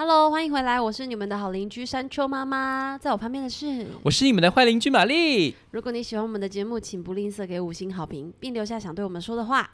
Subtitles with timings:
[0.00, 3.84] Hello，欢迎回来，我是你们的好邻居山丘妈妈，在我旁边的是。
[4.04, 5.56] 我是你们的坏邻居玛丽。
[5.72, 9.68] 如果你喜欢我们的节目，请不吝啬给五星好评，并留下想对我们说的话。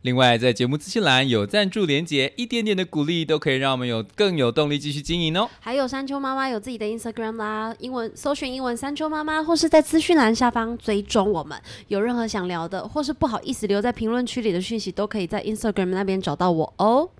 [0.00, 5.46] 另外，在节目资讯栏有赞助连结，一点点的鼓励都可以让我们有更有动力继续经营哦。
[5.60, 11.60] 还有山丘妈妈有自己的 Instagram 啦，英文搜寻英文山丘妈妈，或是在资讯栏下方追踪我们。
[11.88, 17.10] 有任何想聊的，或是不好意思留在评论区里的讯息，都可以在 Instagram 那边找到我哦。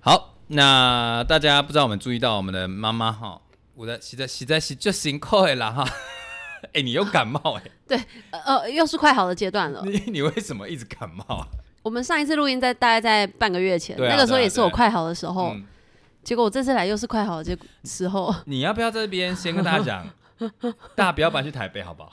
[0.00, 3.40] 好，那大家不知道我们注意到我们的妈妈哈，
[3.74, 5.88] 我的实在实在是就辛苦了啦哈。
[6.72, 9.82] 哎、你又感冒哎、对呃，又是快好的阶段了。
[9.84, 11.46] 你你为什么一直感冒啊？
[11.82, 15.48] 我们上一次录音在大概在半个月前，啊那个时候也是我快好的时候。
[15.54, 15.62] 嗯，
[16.22, 18.34] 结果我这次来又是快好的结时候。
[18.46, 20.08] 你要不要在这边先跟大家讲，
[20.96, 22.10] 大家不要搬去台北好不好？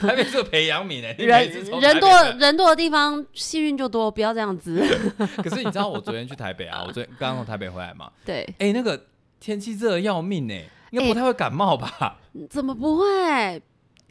[0.00, 4.80] 台北是个培养皿哎、你每次人人多人多的地方，幸运就多，不要这样子。
[5.42, 9.06] 可是你知道我昨天去台北啊， 我昨天刚刚从台北回来嘛，对，哎、那个
[9.40, 12.18] 天气热要命哎、应该不太会感冒吧？
[12.48, 13.62] 怎么不会？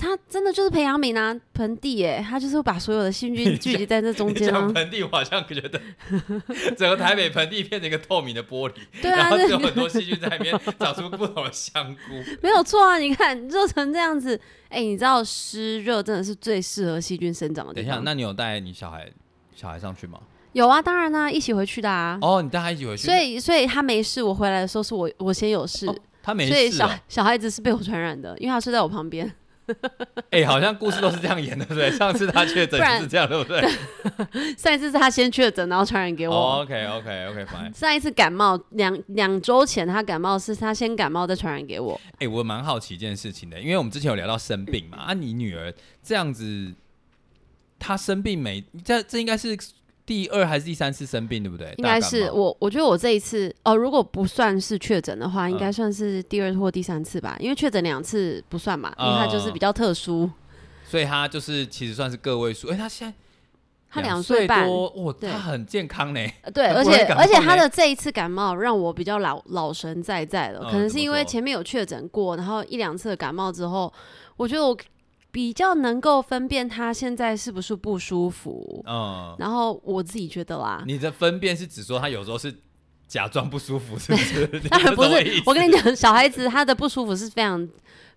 [0.01, 4.73] 它真的就是培养皿啊，盆地耶，他就是会把所有的细菌聚集在这中间啊 讲。
[4.73, 5.79] 盆地，我好像觉得
[6.75, 12.13] 整个台北盆地变成一个透明的玻璃，对啊有很多细菌在里面长出不同的香菇。
[12.41, 19.07] 没有错啊，你看热成这样子，哎、你知道湿热真的是最适合细菌生长的等一下，那你有带你小孩
[19.55, 20.19] 小孩上去吗？
[20.53, 22.17] 有啊，当然啦、一起回去的啊。
[22.21, 26.89] 哦，你带他一起回去，所以，所以他没事，我回来的时候是我我先有事，哦他没事所以小。
[27.07, 29.31] 小孩子是被我传染的，因为他睡在我旁边。
[30.31, 31.91] 哎，好像故事都是这样演的，对不对？
[31.91, 33.61] 上次他确诊是这样，对不对？
[34.57, 36.33] 上一次是他先确诊，然后传染给我。
[36.35, 37.73] 哦，OK OK OK fine。
[37.77, 41.99] 上一次感冒两两周前，他感冒是他先感冒再传染给我。
[42.19, 46.73] 哎，我蛮好奇一件事情的，因为我们之前有聊到生病嘛，啊，你女儿这样子，
[47.79, 48.63] 她生病没？
[48.83, 49.57] 这这应该是
[50.05, 51.73] 第二还是第三次生病，对不对？
[51.77, 60.29] 应该是我，我觉得我这一次哦，如果不算是确诊的话，嗯应该算是第二或第三次吧，因为确诊两次不算嘛，因为它就是比较特殊。
[60.83, 62.67] 所以他就是其实算是个位数。
[62.67, 63.13] 哎，他现在
[63.89, 66.19] 他两岁岁半，多，哇，他很健康呢。
[66.41, 73.91] 呃对，而且而且他的这一次感冒让我比较老老神在在了，嗯可能是因为前面有确诊过，然后一两次的感冒之后，
[74.35, 74.75] 我觉得我
[75.31, 78.83] 比较能够分辨他现在是不是不舒服。
[78.85, 82.53] 嗯，然后我自己觉得啦，你的分辨是指说他有时候是
[83.07, 84.47] 假装不舒服，是不是？
[84.69, 87.67] 当然不是我跟你讲，小孩子他的不舒服是非常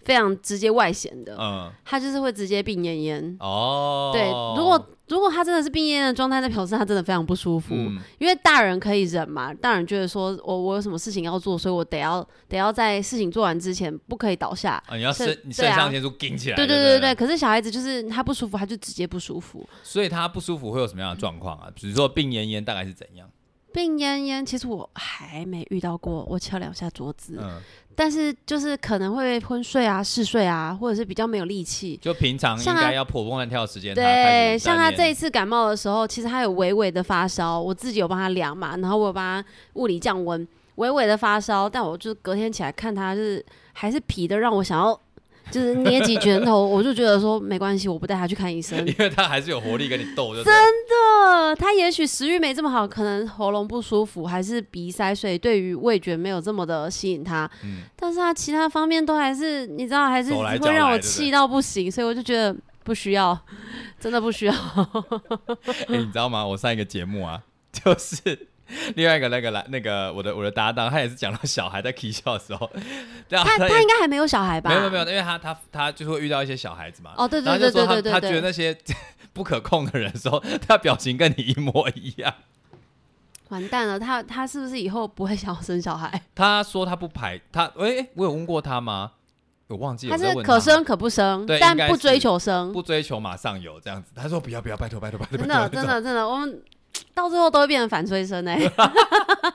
[0.03, 3.37] 非常直接外显的，嗯，他就是会直接病恹恹。
[3.39, 7.75] 哦，对，如果如果他真的是病恹恹的状态，那表示他真的非常不舒服。
[7.75, 14.83] 嗯因为大人可以忍嘛，大人觉得说我我有什么事情要做，所以我得要得要在事情做完之前不可以倒下。
[14.87, 19.69] 啊，你要是肾肾上腺素顶起来，对对对对对，可是小孩子就是他不舒服，他就直接不舒服。
[19.83, 21.69] 所以他不舒服会有什么样的状况啊？
[21.75, 23.29] 比如说病恹恹大概是怎样？
[23.75, 27.61] 病恹恹，其实我还没遇到过，我敲两下桌子，嗯，
[27.97, 31.99] 但是就是可能会昏睡啊、嗜睡啊，或者是比较没有力气。
[32.01, 40.47] 就平常应像他该要活蹦乱跳的时间，对，像他这一次，感冒的时候，其实他有微微的发烧，我自己有帮他量嘛，然后我有帮他物理降温，
[40.77, 44.99] 微微的发烧，但我就隔天起来看他就是还是皮的，让我想要
[45.51, 48.79] 就是捏几拳头，我就觉得说没关系，我不带他去看医生。
[48.87, 50.53] 因为他还是有活力跟你斗，就对
[51.25, 57.51] 呃，他也许食欲没这么好，可能喉咙不舒服，还是鼻塞，所以对于味觉没有这么的吸引他。
[57.63, 63.39] 嗯但是他其他方面都还是，你知道，还是会让我气到不行，所以我就觉得不需要，
[63.99, 64.55] 真的不需要。
[65.89, 66.47] 哎、你知道吗？
[66.47, 67.43] 我上一个节目啊，
[67.73, 68.49] 就是
[68.97, 72.71] 另外一个那个来那个我的我的搭档，他也是讲到小孩在 K 笑的时候，
[73.29, 74.71] 他他应该还没有小孩吧？
[74.71, 78.77] 没有没有因为他他他就会遇到一些小孩子嘛，哦，对对对对后就说他他对对对对，觉得那些
[79.33, 82.33] 不可控的人的时候，他表情跟你一模一样。
[83.49, 86.23] 完蛋了，他他是不是以后不会想要生小孩？
[86.35, 89.13] 他说他不排他，哎、诶我有问过他吗？
[89.67, 92.71] 我忘记了他是可生可不生，但不追求生。
[92.73, 94.13] 不追求马上有这样子。
[94.15, 96.63] 他说不要不要，拜托拜托拜托，真的真的真的，我们
[97.15, 98.59] 到最后都会变成反催生哎、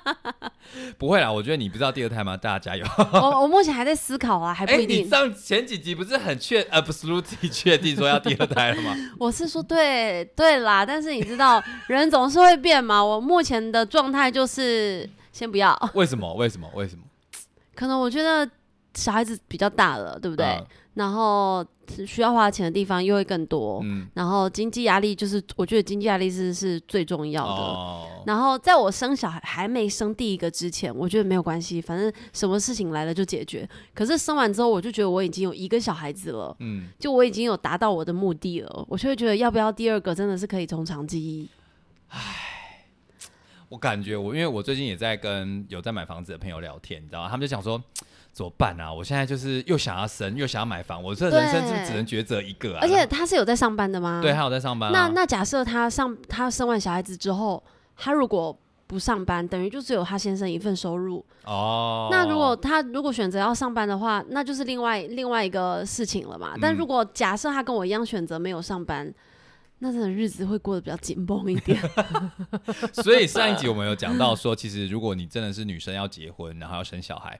[0.98, 1.32] 不会啦。
[1.32, 2.36] 我觉得你不知道第二胎吗？
[2.38, 2.86] 大家加油。
[3.14, 5.06] 我我目前还在思考啊，还不哎、一定。
[5.06, 8.96] 你上前几集不是很确 absolutely 确定说要第二胎了吗？
[9.20, 13.04] 我是说对对啦，但是你知道人总是会变嘛。
[13.04, 16.34] 我目前的状态就是先不要，为什么？
[16.36, 16.70] 为什么？
[16.76, 17.04] 为什么？
[17.76, 18.50] 可能我觉得
[19.00, 20.46] 小孩子比较大了，对不对？
[20.46, 20.66] 嗯
[20.96, 21.66] 然后
[22.06, 27.50] 需要花钱的地方又会更多，嗯，然后经济压力就是我觉得经济压力是是最重要的。
[27.50, 33.70] 哦，然后在我生小孩还没生第一个之前，我觉得没有关系，反正什么事情来了就解决。
[33.94, 41.48] 可是生完之后，我就觉得我已经有一个小孩子了，嗯，就我已经有达到我的目的了，我就会觉得要不要第二个真的是可以从长计议。
[42.10, 42.20] 唉
[43.70, 47.30] 我感觉我因为我最近也在跟有在买房子的朋友聊天，你知道吗？
[47.30, 47.82] 他们就想说
[48.40, 48.92] 怎么办啊？
[48.94, 52.80] 我现在就是又想要生，又想要买房，我这人生是不是只能抉择一个啊？
[52.82, 54.22] 而且他是有在上班的吗？
[54.24, 54.94] 对，他有在上班、啊。
[54.94, 57.62] 那那假设他上他生完小孩子之后，
[57.98, 58.58] 他如果
[58.88, 61.26] 不上班，等于就只有他先生一份收入。
[61.44, 66.54] 哦，那如果他如果选择要上班的话，那就是另外另外一个事情了嘛。
[66.62, 69.14] 但嗯如果假设他跟我一样选择没有上班，
[69.80, 71.78] 那真的日子会过得比较紧绷一点。
[73.04, 77.38] 所以上一集我们有讲到说，其实如果你真的是女生要结婚，然后要生小孩，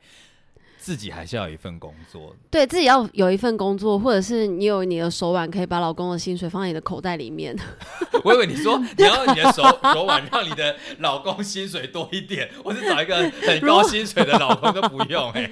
[0.80, 2.34] 自己还是要有一份工作。
[2.50, 7.56] 对自己要有一份工作，或者是你有你的手腕，可以把老公的薪水放在你的口袋里面。
[8.24, 9.62] 我以为你说你要你的手
[9.94, 13.16] 手腕让你的老公薪水多一点，我是找一个
[13.46, 15.50] 很高薪水的老公都不用哎、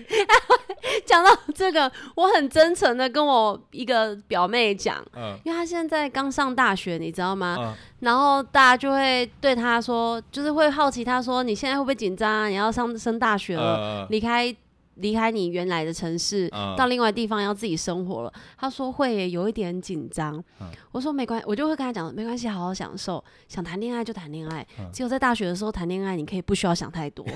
[1.06, 7.56] 讲到这个，我很真诚的跟我一个表妹讲，嗯因为她现在刚上大学，你知道吗？
[7.59, 12.47] 嗯然后大家就会对她说，就是会好奇她说，你现在会不会紧张啊？
[12.47, 14.56] 你要上升大学了，呃离开
[14.97, 18.33] 离开你原来的城市，嗯到另外地方要自己生活了。
[18.57, 20.35] 他说会有一点紧张。
[20.61, 24.65] 嗯我说没关系，我就会跟他讲，没关系，好好享受，想谈恋爱就谈恋爱。
[24.79, 27.25] 嗯只有在大学的时候谈恋爱，你可以不需要想太多。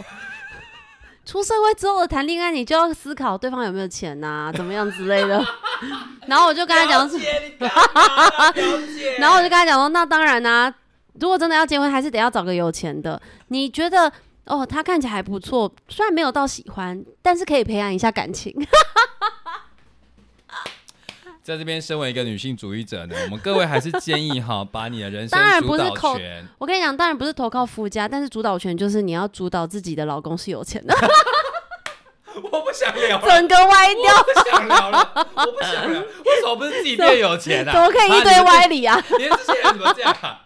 [1.24, 5.40] 出社会之后的谈恋爱，你就要思考对方有没有钱呐、怎么样之类的。
[6.26, 7.18] 然后我就跟他讲说，
[9.20, 10.74] 然后我就跟他讲说，那当然啦、
[11.20, 13.22] 如果真的要结婚，还是得要找个有钱的。
[13.50, 14.12] 你觉得
[14.46, 18.54] 哦，他看起来还不错，虽然没有到喜欢，但是可以培养一下感情。
[21.44, 26.46] 在这边，身为一个女性主义者呢，我们各位还是建议哈， 把你的人生主导不是口权。
[26.60, 30.96] 我跟你讲，当然不是投靠夫家，但是主导权就是你要主导自己的老公是有钱的，
[32.52, 36.00] 我不想聊了，整个歪掉，我不想聊了，我不想聊。
[36.00, 37.74] 为什么不是自己变有钱啊？
[37.74, 39.04] 怎么可以一堆歪理啊？
[39.18, 40.42] 你们这些人怎么这样啊？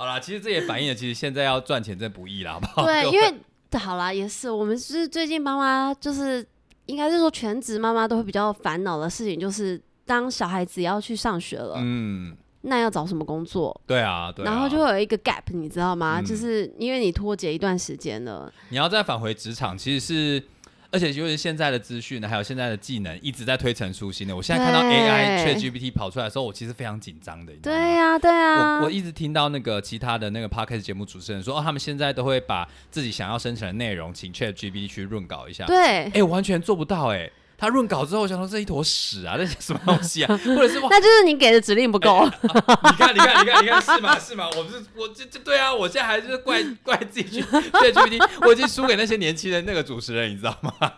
[0.00, 2.86] 好啦，其实这也反映了，其实现在要赚钱真不易啦，好不好？
[2.86, 6.42] 对， 因为好啦，也是我们是最近妈妈就是
[6.86, 13.78] 应该是说全职妈妈都会比较烦恼的事情，就是当小孩子要去上学了，嗯，那要找什么工作？
[13.86, 14.50] 对啊，对啊。
[14.50, 16.18] 然后就会有一个 gap，你知道吗？
[16.18, 20.42] 嗯就是因为你脱节一段时间了，你要再返回职场，其实是，
[20.90, 24.34] 而且尤其是现在的资讯，还有现在的技能一直在推陈出新的。
[24.34, 27.52] 我现在看到 AI ChatGPT 跑出来的时候，我其实非常紧张的。
[27.62, 35.64] 对呀、对呀、我我一直听到那个其他的那个 podcast 节目主持人说，哦，他们现在都会把自己想要生成的内容请 ChatGPT 去润稿一下。
[35.66, 40.40] 对，哎、我完全做不到哎、他润稿之后，我想说这一坨屎啊， 这些什么东西啊？
[40.56, 42.24] 或者是哇，那就是你给的指令不够。
[42.42, 42.48] 你
[42.96, 44.18] 看，你看，你看，你看，是吗？
[44.18, 44.48] 是吗？
[44.56, 50.94] 我不是，我这这对啊，我现在还是怪怪自己去 ChatGPT，我已经输给那些年轻人那个主持人，你知道吗？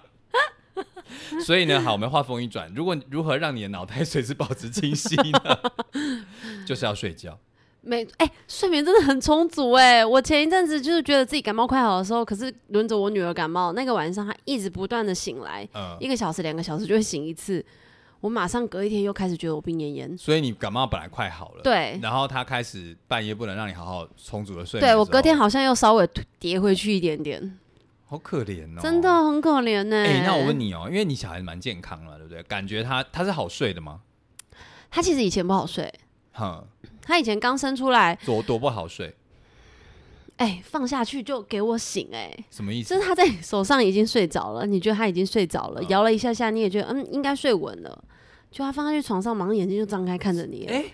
[1.44, 5.58] 所以呢，好，我们话锋一转，如果如何让你的脑袋随时保持清晰呢？
[6.65, 7.38] 就是要睡觉。
[7.82, 17.65] 没，哎、睡眠真的很充足哎、我前一阵子就是觉得自己感冒快好的时候，可是轮着我女儿感冒，那个晚上她一直不断的醒来，嗯，一个小时、两个小时就会醒一次。
[18.20, 20.17] 我马上隔一天又开始觉得我病恹恹。
[20.17, 26.08] 所以你感冒本来快好了，，对，然后他开始半夜不能让你好好充足的睡对我隔天好像又稍微
[26.39, 27.58] 跌回去一点点，
[28.06, 29.12] 好可怜哦，真的。
[29.24, 32.41] 很可怜呢、哎、那我问，你哦，因为你小孩蛮健康了，对不对？
[32.44, 34.03] 感觉他他是好睡的吗？
[34.89, 35.93] 他其实以前不好睡，
[36.32, 36.65] 哼，
[37.01, 39.15] 他以前刚生出来，多多不好睡，
[40.36, 42.94] 哎、放下去就给我醒、哎，什么意思？
[42.94, 43.06] 就是？
[43.06, 45.89] 他在手上已经睡着了，你觉得他已经睡着了，嗯。
[45.89, 48.05] 摇了一下下，你也觉得嗯应该睡稳了，
[48.51, 50.84] 就他放下去床上，马上眼睛就张开看着你，哎、哎、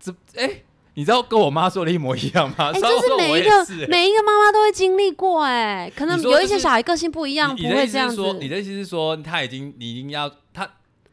[0.00, 0.62] 这哎、
[0.94, 2.70] 你知道跟我妈说的一模一样吗？
[2.72, 10.36] 哎、稍这是每一个每一个妈妈都会经历过、哎，可能有一些小孩个性不一样，不会这样说，你的意思是说，他已经你已经要他，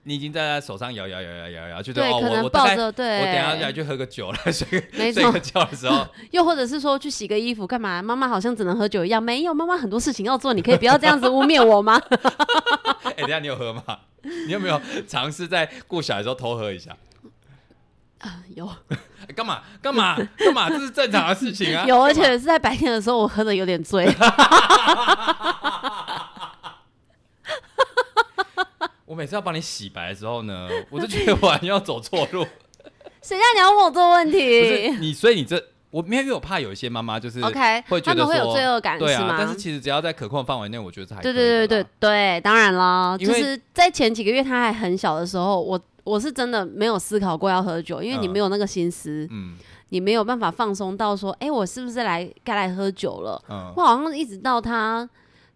[0.03, 8.01] 你已经在他手上摇摇摇摇摇摇，就对，哦，可能我抱着，对，我等下要去喝个酒了，睡 个没睡个觉的时候， 又或者是说去洗个衣服干嘛？
[8.01, 12.01] 妈妈好像只能喝酒一样，没有，妈妈很多事情要做，你可以不要这样子污蔑我吗？
[13.03, 13.83] 哎、等下你有喝吗？
[14.21, 16.95] 你有没有尝试在顾小孩的时候偷喝一下？
[18.19, 20.67] 啊，有哎干嘛干嘛干嘛？
[20.69, 21.85] 这是正常的事情啊。
[21.85, 24.05] 有，而且是在白天的时候，我喝的有点醉。
[29.09, 32.45] 我每次要帮你洗白的时候呢， 我就觉得我好像要走错路。
[33.23, 34.95] 谁叫你要问我这个问题？
[34.99, 39.35] 你，所以你这我没有，因为我怕有一些妈妈就是 OK，会觉得他们会有罪恶感对啊，是吗？
[39.39, 49.57] 但是其实只要在可控范围内，我觉得是还对可以的对对对对，当然啦，因为就是在前几个月他还很小的时候，我我是真的没有思考过要喝酒，因为你嗯没有那个心思，嗯
[49.89, 53.41] 你没有办法放松到说，哎、我是不是来该来喝酒了？
[53.49, 55.09] 嗯我好像一直到他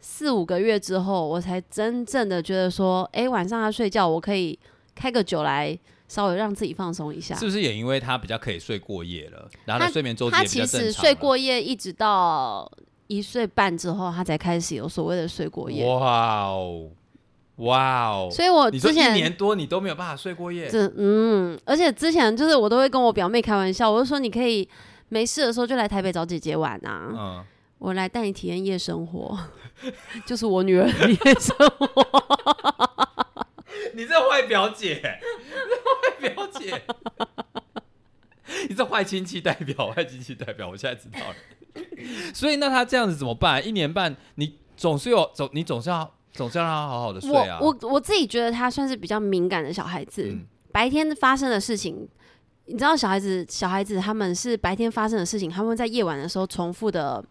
[0.05, 4.59] 四五个月之后，我才真正的觉得说，哎、晚上他睡觉，我可以
[4.93, 5.79] 开个酒来
[6.09, 7.33] 稍微让自己放松一下。
[7.35, 12.69] 是不是也因为他比较可以睡过夜了，然后他睡眠周期他也比较其实睡过夜一直到
[13.07, 15.87] 一岁半之后，他才开始有所谓的睡过夜。
[15.87, 16.89] 哇哦
[17.57, 18.29] 哇哦！
[18.29, 24.67] 所以我之前一年多你都没有办法睡过夜，这嗯，而且之前就是我都会跟我表妹开玩笑，我就说你可以
[25.09, 27.45] 没事的时候就来台北找姐姐玩啊，嗯，
[27.83, 29.37] 我来带你体验夜生活，
[30.25, 32.07] 就是我女儿的夜生活。
[33.93, 35.19] 你这坏表姐，
[36.21, 36.81] 你这坏表姐，
[38.69, 41.35] 你这坏亲戚代表，坏亲戚代表，我现在知道了。
[42.33, 43.65] 所以那他这样子怎么办？
[43.67, 47.59] 一年半，你总是有总，你总是要总是要让他好好的睡啊。
[47.59, 52.07] 我我我自己觉得他算是比较敏感的小孩子，嗯白天发生的事情。
[52.65, 57.21] 你知道小孩子，小孩子他们是白天发生的事情，他们在夜晚的时候重复的，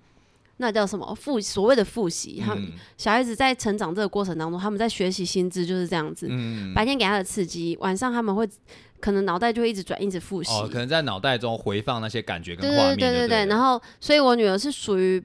[0.58, 2.40] 那叫什么复所谓的复习。
[2.40, 6.26] 他们嗯小孩子在成长这个过程当中，他们在学习心智就是这样子。
[6.30, 8.48] 嗯白天给他的刺激，晚上他们会
[9.00, 10.52] 可能脑袋就会一直转，一直复习。
[10.52, 13.46] 哦，可能在脑袋中回放那些感觉跟对画面对对对对对。
[13.46, 15.22] 然后后，所以我女儿是属于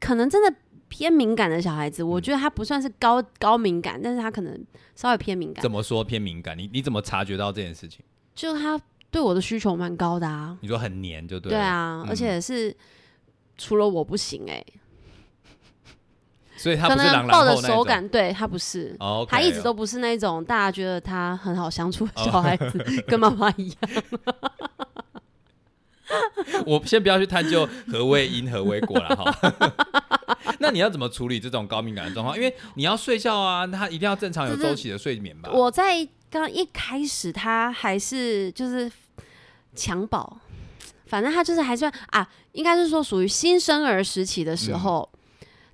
[0.00, 0.56] 可能真的
[0.88, 2.02] 偏敏感的小孩子。
[2.02, 4.64] 我觉得她不算是高高敏感，但是她可能
[4.96, 5.70] 稍微偏敏感怎。
[5.70, 6.56] 么说偏敏感？
[6.56, 8.00] 你你怎么察觉到这件事情？
[8.34, 8.80] 就她
[9.10, 10.56] 对我的需求蛮高的啊。
[10.62, 11.58] 你说很黏就对了。
[11.58, 12.74] 对啊，嗯而且是
[13.58, 14.64] 除了我不行哎、
[16.56, 17.60] 所以他不是抱着。
[17.60, 18.96] 手感，对他不是。
[19.00, 23.76] 哦，她一直都不是那种大家觉得他很好相处的小孩子， 跟妈妈一样。
[26.64, 29.34] 我先不要去探究何谓因何为果了哈。
[30.58, 32.34] 那你要怎么处理这种高敏感的状况？
[32.36, 35.50] 因为你要睡觉啊，他一定要正常有周期的睡眠吧。
[35.52, 38.90] 我在刚一开始，他还是就是
[39.76, 40.38] 襁褓，
[41.06, 42.26] 反正他就是还算啊，
[42.58, 45.08] 应该是说属于新生儿时期的时候，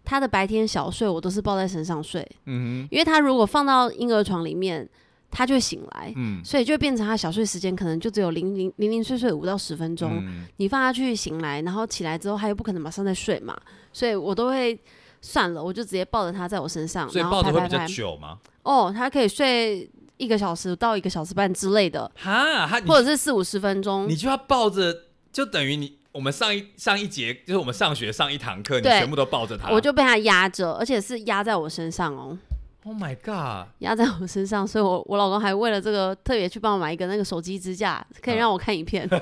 [0.04, 4.86] 他的白天小睡我都是抱在身上睡，嗯因为他如果放到婴儿床里面，
[5.30, 6.12] 他就醒来，。
[6.14, 13.56] 嗯所以就变成他小睡时间可能就只有零零零零碎碎五到十分钟，嗯你放他去醒来，然后起来之后他又不可能马上再睡嘛，
[13.90, 14.78] 所以我都会
[15.22, 18.38] 算了，我就直接抱着他在我身上，所以抱着会比较久吗？
[18.62, 24.14] 哦，他可以睡一个小时到一个小时半之类的，哈，他或者是四五十分钟你。
[24.14, 24.94] 就要抱着，
[25.32, 29.68] 就等于你我们上一上一节就是我们上学上一堂课，你对全部都抱着他。
[29.71, 32.38] 我就被他压着，而且是压在我身上哦
[32.85, 33.66] ，Oh my god！
[33.80, 39.16] 压在我身上，所以我我老公还为了这个特别去帮我买一个那个手机支架，可以让我看影片， 不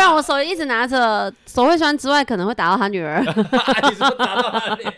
[0.00, 3.20] 然我手一直拿着，手会酸之外，可能会打到他女儿，
[3.90, 4.94] 你说打到他的脸？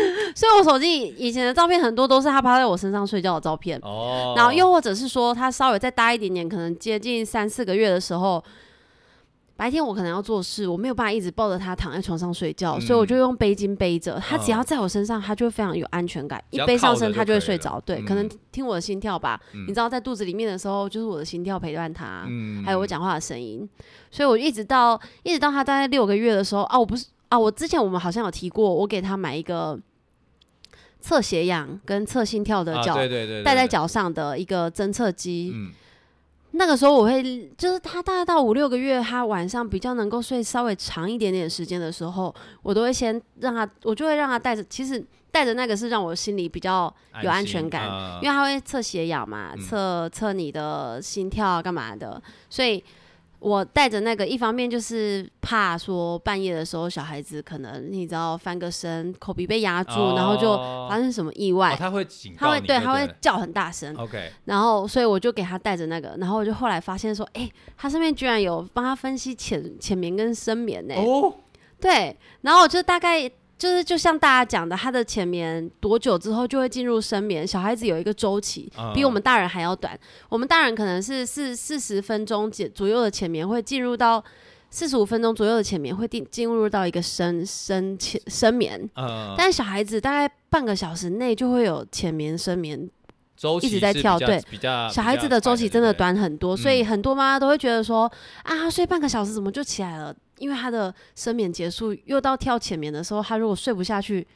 [0.34, 3.78] 所以我手机以前的照片很多都是他趴在我身上睡觉的照片。
[3.82, 8.42] 哦，然后又或者是说，他稍微再大一点点，可能接近三四个月的时候，
[9.56, 12.80] 白天我可能要做事，我没有办法一直抱着他躺在床上睡觉，嗯。
[12.80, 17.80] 所以我就用背巾背着他，只要在我身上，他就会非常有安全感，一背上身他就会睡着。
[17.84, 18.04] 对，嗯。
[18.04, 19.64] 可能听我的心跳吧，嗯。
[19.64, 22.62] 你知道在肚子里面的时候，就是我的心跳陪伴他，嗯。
[22.64, 23.68] 还有我讲话的声音，
[24.10, 29.78] 所以我一直到一直到他大概六个月的时候啊，我不是啊，我之前我们好像有提过，我给他买一个
[31.08, 35.52] 测血氧跟测心跳的啊脚对对对对对戴在脚上的一个侦测机。
[35.54, 35.72] 嗯
[36.52, 37.22] 那个时候我会，
[37.58, 44.64] 就是他大概到五六个月，他晚上比较能够睡稍微长一点点时间的时候，我都会先让他，我就会让他带着。
[44.64, 52.82] 其实带着那个是让我心里比较有安全感，啊因为他会测血氧嘛，嗯测测你的心跳啊干嘛的，所以
[53.40, 64.32] 我带着那个，一方面就是怕说半夜的时候小孩子可能你知道翻个身，口鼻被压住，然后就哦发生什么意外，哦他会警他会对他会叫很大声，OK。
[64.46, 71.32] 然后所以我就给他带着那个，然后我就后来发现说，哎、他上面居然有帮他分析浅浅眠跟深眠呢、哦，
[71.80, 77.44] 对，然后我就大概就是就像大家讲的，他的浅眠多久之后就会进入深眠？
[77.44, 79.98] 小孩子有一个周期，嗯比我们大人还要短。
[80.28, 84.22] 我们大人可能是四四十分钟左左右的浅眠会进入到
[84.70, 92.88] 四十五分钟左右的浅眠会进进入到一个深深浅深眠，嗯，但小孩子大概半个小时内就会有浅眠深眠
[93.36, 98.04] 周期一直在跳对比较小孩子的周期真的，短很多，所以嗯很多妈妈都会觉得说
[98.44, 100.14] 啊，他睡半个小时怎么就起来了？
[100.38, 104.26] 因为他的深眠结束，又到跳浅眠的时候，他如果睡不下去，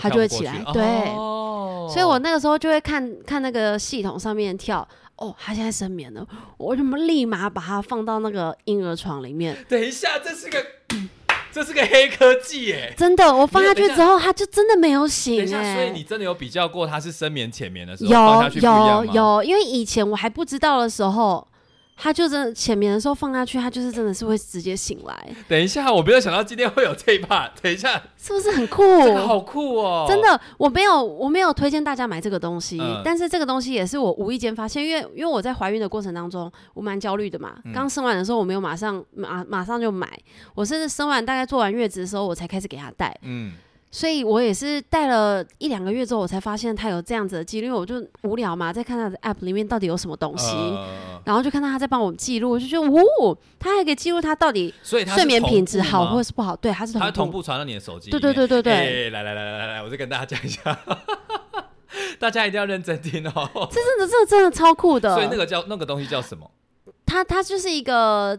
[0.00, 0.82] 他就会起来对
[1.14, 4.86] 哦，所以我那个时候就会看看那个系统上面跳
[5.16, 6.26] 哦，他现在深眠了，
[6.58, 9.56] 我怎么立马把他放到那个婴儿床里面。
[9.68, 10.64] 等一下，这是个
[11.50, 12.92] 这是个黑科技耶。
[12.98, 19.04] 真的，我放下去之后，他就真的没有等醒一下，所以哎、你真的有比较过他是深眠浅眠的时候放有？
[19.06, 21.48] 有有，因为以前我还不知道的时候，
[21.96, 27.50] 他就真的浅眠的时候放下去，他就是真的是会直接醒来，等一下，我没有想到今天会有这一 part。
[27.62, 28.82] 等一下，是不是很酷？
[29.02, 30.04] 这个好酷哦！
[30.06, 37.54] 真的，我没有，我没有推荐大家买这个东西，嗯但是这个东西也是我无意间发现，因为因为我在怀孕的过程当中，我蛮焦虑的嘛。
[37.64, 40.06] 嗯刚生完的时候，我没有马上马马上就买，
[40.54, 43.54] 我是生完大概做完月子的时候，我才开始给他戴，嗯，
[43.90, 50.50] 所以我也是戴了一两个月之后，我才发现他有这样子的记录，因为我就无聊嘛，在看他的 app 里面到底有什么东西。
[50.52, 56.54] 呃然后就看到他在帮我记录，我就觉得，哦，他还可以记录他到底睡眠品质好或是不好。
[56.54, 57.04] 对，他是同步。
[57.04, 58.20] 它同步传到你的手机对。
[58.20, 60.78] 对对对对哎来来来来来来，我再跟大家讲一下，
[62.20, 63.50] 大家一定要认真听哦。
[63.72, 65.16] 这真的，这真的超酷的。
[65.16, 66.48] 所以那个叫那个东西叫什么？
[67.04, 68.38] 它它就是一个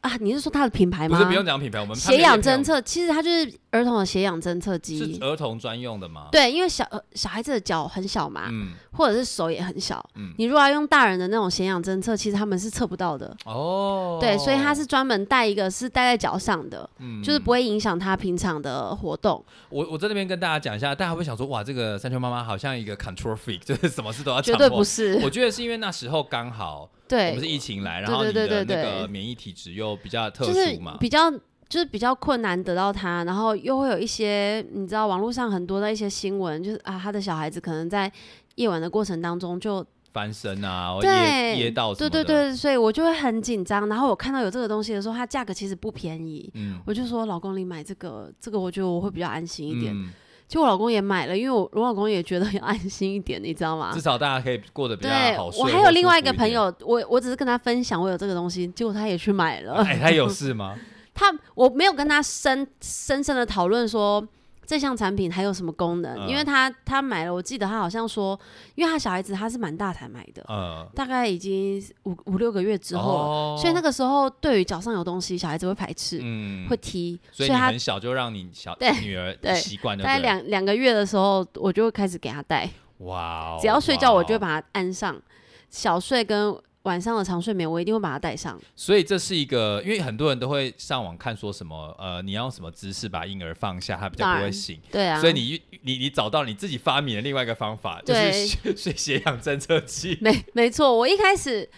[0.00, 1.16] 啊，你是说它的品牌吗？
[1.16, 5.18] 不是不用讲品牌，我们血氧侦针测，其实它就是儿童的血氧侦测是机。
[5.20, 13.36] 儿童专用的吗？，对，因为小呃小孩子的脚很小嘛，嗯或者是手也很小，嗯，你如果要用大人的那种血氧侦测，其实他们是测不到的。
[13.44, 19.44] 哦，对，所以它是专门带一个是戴在脚上的，嗯就是不会影响他平常的活动。
[19.68, 28.76] 我我在那边跟大家讲一下，大家会想说，哇，这个三秋妈妈好像一个 control freak，就是什么事都要绝对不是，我觉得是因为那时候刚好我对们是，疫情来，对然后你的那对对。
[28.76, 31.30] 对个对免疫体质又比较特就是殊嘛，比较
[31.68, 38.10] 就是比较困难得到它，然后又会有一些你知道网络上很多的一些新闻，就是啊，他的小孩子可能在
[38.56, 43.88] 夜晚的过程当中就翻身啊，噎噎到什么的，对对对，所以我就会很紧张。
[43.88, 49.94] 然后我看到有这个东西的时候，它价格其实不便宜，嗯，我就说老公你买这个，这个我觉得我会比较安心一点。
[49.94, 50.12] 嗯
[50.50, 54.00] 结果我老公也买了，因为我我老公也觉得要安心一点，你知道吗至？
[54.00, 55.62] 少大家可以过得比较对好睡。
[55.62, 59.74] 我还有另外一个朋友，我我只是跟他分享我有这个东西，结果他也去买了。
[59.74, 60.76] 哎，他有 事吗？
[61.14, 64.26] 他我没有跟他深深深的讨论说
[64.70, 68.38] 这项产品还有什么功能，嗯因为他他买了，我记得他好像说，
[68.76, 73.58] 因为他小孩子他是蛮大才买的，嗯，大概已经五五六个月之后了，哦。
[73.60, 84.38] 所以那个时候对于脚上有东西，小孩子会排斥，嗯会踢，所以他很小就让你小对女儿对习惯就大概，两两个月的时候，我就会开始给他戴，哇哦，只要睡觉我就。
[84.38, 85.20] 把它安上，
[85.68, 88.58] 小睡跟晚上的长睡眠我一定会把它带上。
[88.74, 94.80] 所以这是一个，因为很多人都会上网看说什么，呃，你要用什么姿势把婴儿放下，他比较不会醒。
[94.90, 100.18] 对啊，所以你你你找到你自己发明的另外一个方法，就是睡血氧侦测器。
[100.22, 101.68] 没没错，我一开始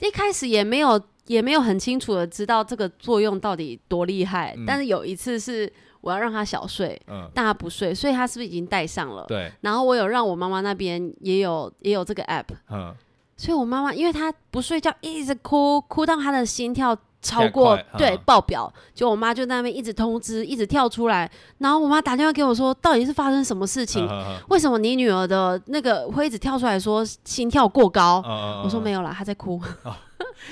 [0.00, 9.24] 一开始也没有也没有很清楚的知道这个作用到底多厉害，嗯但是有一次是我要让他小睡，嗯，但他不睡，所以他是不是已经戴上了？
[9.28, 12.92] 对，然后我有让我妈妈那边也有也有这个 app，嗯，
[13.42, 21.28] 所以我妈妈因为她不睡觉，一直哭，哭到她的心跳超过对嗯爆表，就我妈就在那边一直通知，一直跳出来，
[21.58, 24.08] 然后我妈打电话给我说，到底是发生什么事情？
[24.48, 28.22] 为什么你女儿的那个会一直跳出来说心跳过高？
[28.24, 28.92] 嗯我说没有。
[28.92, 29.60] 有啦，她在哭，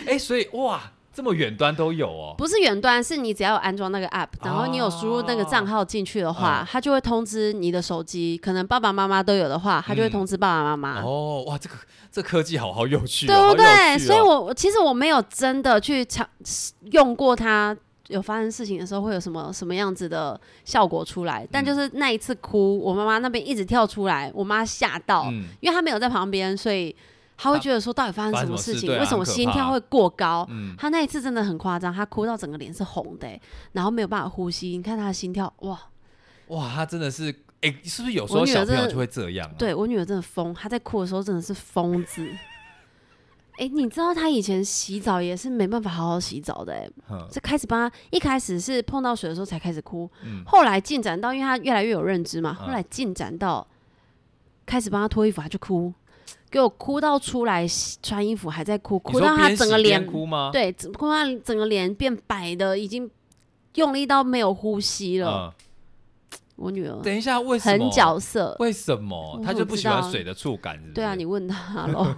[0.07, 0.81] 哎，所以哇，
[1.21, 2.35] 这么远端都有哦。
[2.39, 11.03] 不是远端，是你只要有安装那个 app，然后你有输入那个账号进去的话，嗯它就会通知你的手机，可能爸爸妈妈都有的话，它就会嗯通知爸爸妈妈。
[11.03, 11.75] 哦，哇，这个
[12.11, 13.97] 这科技好好有趣哦，对不对？
[13.97, 16.27] 哦所以我我其实我没有真的去尝
[16.93, 17.77] 用过它，
[18.09, 21.47] 有发生事情的时候会有什么什么样子的效果出来。
[21.53, 26.97] 但嗯就是那一次哭，我妈妈那边一直跳出来，我妈吓到，嗯，因为她没有在旁边，所以
[27.43, 28.91] 她会觉得说到底发生什么事情？
[28.91, 30.47] 为什么心跳会过高？
[30.51, 33.41] 嗯她那一次真的很夸张，他哭到整个脸是红的、欸
[33.73, 34.69] 然后没有办法呼吸。
[34.69, 35.81] 你看他的心跳，哇！
[36.49, 39.55] 哇，他真的是，哎，是不是有时候小朋友就会这样啊？
[39.57, 42.29] 对我女儿真的疯，她在哭的时候真的是疯子。
[43.59, 53.67] 哎、你知道她以前洗澡也是没办法好好洗澡的、欸，哼，是开始帮她，一开始是碰到水的时候才开始哭，嗯后来进展到，因为她越来越有认知嘛，嗯后来进展到
[54.65, 55.93] 开始帮她脱衣服，她就哭，
[56.51, 57.65] 给我哭到出来
[58.03, 60.51] 穿衣服还在哭，哭到他整个脸哭吗？
[60.53, 63.09] 对，哭到她整个脸变白的，已经
[63.77, 65.55] 用力到没有呼吸了。
[66.33, 67.85] 嗯，我女儿等一下，为什么？
[67.85, 70.77] 很角色，为什么我他就不喜欢水的触感？
[70.81, 72.15] 是是对啊，你问她咯。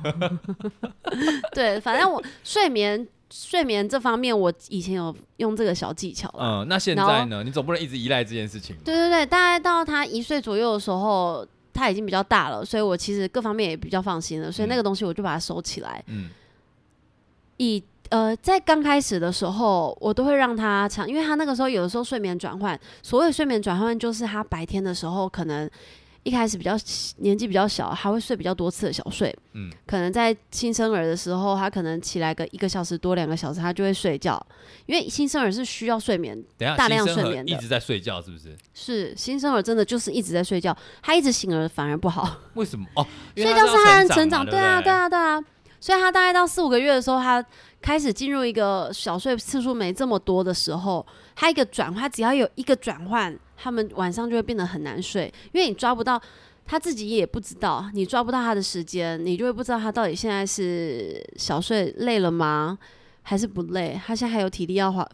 [1.53, 6.33] 对，反正我睡眠睡眠这方面，我以前有用这个小技巧。
[6.39, 7.45] 嗯，那现在呢？
[7.45, 8.75] 你总不能一直依赖这件事情。
[8.85, 16.03] 对对对，大概到他一岁左右的时候，他已经比较大了，所以我其实各方面也比较放心了，所以那个东西我就把它收起来。
[16.07, 16.31] 嗯
[17.59, 25.71] 以呃，在刚开始的时候，我都会让他尝，因为他那个时候有的时候睡眠转换，所谓睡眠转换就是他白天的时候可能
[26.25, 26.77] 一开始比较
[27.19, 29.35] 年纪比较小，还会睡比较多次的小睡。
[29.55, 34.41] 嗯，可能在新生儿的时候，他可能起来个一个小时多两个小时，他就会睡觉，
[34.87, 36.41] 因为新生儿是需要睡眠，
[36.77, 38.57] 大量睡眠的一直在睡觉，是不是？
[38.73, 42.37] 是新生儿真的就是一直在睡觉，他一直醒了反而不好。
[42.55, 42.87] 为什么？
[42.95, 45.45] 哦，睡觉是他人成成长，对对啊，对啊，对啊。
[45.81, 47.45] 所以他大概到四五个月的时候，他
[47.81, 51.05] 开始进入一个小睡次数没这么多的时候，
[51.35, 56.21] 他一个转换，只要有一个转换，他们晚上就会变得很难睡，因为你抓不到
[56.67, 62.77] 他自己也不知道，你抓不到他的时间，你就会不知道他到底现在是小睡累了吗，
[63.23, 64.01] 还是不累？
[64.05, 65.09] 他现在还有体力要花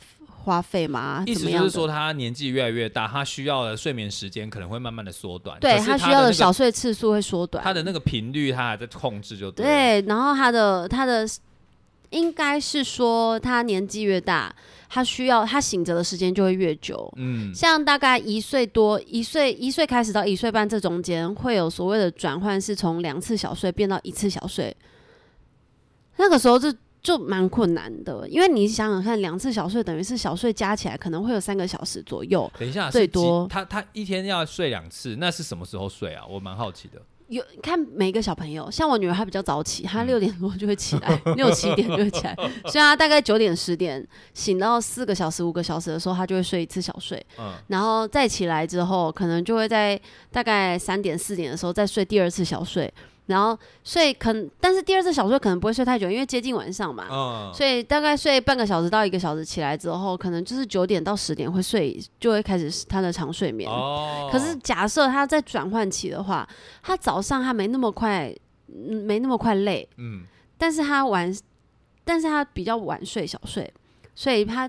[0.44, 1.24] 花费吗？
[1.26, 1.34] 意？
[1.34, 5.60] 思就是说，他年纪越来越大，他需要的睡眠时间可能会慢慢的缩短。
[5.60, 9.66] 对他需要的小睡次数会缩短，他的那个频率，他还在控制，就对。
[9.66, 11.28] 对，然后他的他的
[12.10, 14.54] 应该是说，他年纪越大，
[14.88, 17.12] 他需要他醒着的时间就会越久。
[17.16, 24.74] 嗯，像大概一岁多、一岁一岁开始到一岁半这中间，会有所谓的转换，是从两次小睡变到一次小睡。
[26.16, 32.50] 那个时候就就蛮困难的，因为你想想看，两次小睡等于是小睡加起来可能会有三个小时左右。
[32.58, 36.24] 等一下，最多他他一天要睡两次，那是什么时候睡啊？
[36.26, 37.00] 我蛮好奇的。
[37.28, 40.06] 有看每个小朋友，像我女儿她比较早起，她嗯。
[40.06, 50.00] 六点多就会起来，六七点就会起来， 所以她大概九点十点醒到四个小时五个小时的时候，她就会睡一次小睡，嗯，然后再起来之后，可能就会在
[50.32, 52.92] 大概三点四点的时候再睡第二次小睡，
[53.28, 63.70] 然后睡可能，但是第二次小睡可能不会睡太久，因为接近晚上嘛，嗯，所以大概睡半个小时到一个小时，起来之后可能就是九点到十点会睡，就会开始他的长睡眠。
[63.70, 66.48] 哦，可是假设他在转换期的话，
[66.82, 68.34] 他早上他没那么快，
[68.68, 70.24] 嗯没那么快累，嗯，
[70.56, 71.32] 但是他晚，
[72.04, 73.72] 但是他比较晚睡小睡，
[74.14, 74.68] 所以他。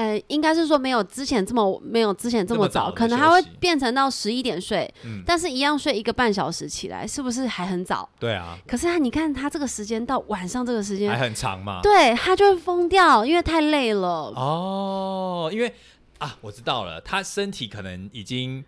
[0.00, 8.08] 呃，应该是说没有之前这么没有之前这么早，这么早可能他会变成到十一点睡，嗯但是一样睡一个半小时起来，是不是还很早？
[8.18, 11.80] 对啊，可是他你看他这个时间到晚上这个时间还，很长嘛。
[11.82, 14.32] 对他就会疯掉，因为太累了。
[14.34, 15.70] 哦，因为
[16.16, 18.64] 啊，我知道了，他身体可能已经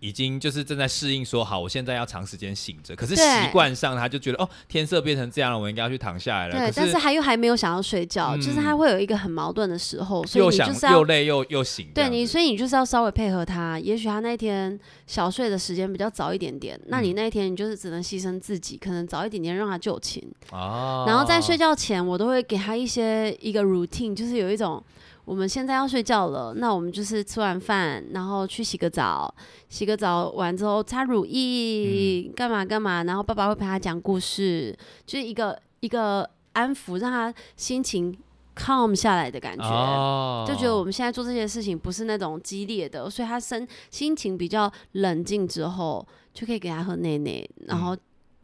[0.00, 2.94] 已经就是正在适应，说好，我现在要长时间醒着。
[2.94, 6.52] 可是习惯上，他就觉得哦，天色变成这样了，我应该要去躺下来了。
[6.52, 11.88] 对，可但是他又还没有想要睡觉，嗯就是他会有一个很矛盾的时候，所以又想你就是要又累又又醒。
[11.94, 13.78] 对你，所以你就是要稍微配合他。
[13.78, 20.22] 也许他那天小睡的时间比较早一点点，那你嗯那一天你就是只能牺牲自己，可能早一点点让他就寝。
[20.50, 24.82] 哦，然后在睡觉前，我都会给他一些一个 routine，就是有一种
[25.24, 29.32] 我们现在要睡觉了，那我们就是吃完饭，然后去洗个澡，
[29.68, 38.14] 洗个澡完之后擦乳液，干嘛干嘛，然后爸爸会陪他讲故事，就是一个一个安抚，让他心情
[38.54, 39.64] calm 下来的感觉。
[39.64, 47.96] 哦，就觉得我们现在做这些事情不是那种激烈的，所以他身心情比较冷静之后，就可以给他喝奶奶，然后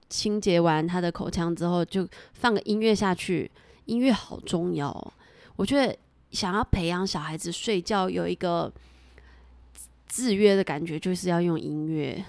[0.08, 3.50] 清洁完他的口腔之后，就放个音乐下去。
[3.86, 5.12] 音乐好重要哦，
[5.56, 5.94] 我觉得
[6.30, 8.72] 想要培养小孩子睡觉有一个
[10.12, 12.22] 制约的感觉，就是要用音乐。